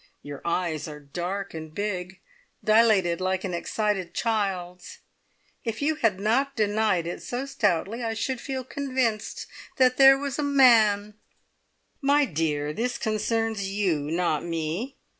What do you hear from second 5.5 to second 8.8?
If you had not denied it so stoutly, I should feel